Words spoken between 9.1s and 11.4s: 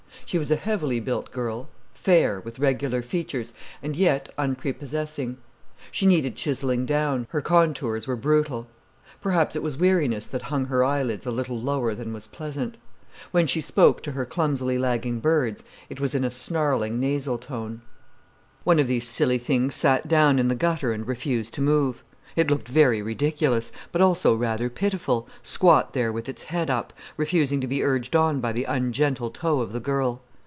Perhaps it was weariness that hung her eyelids a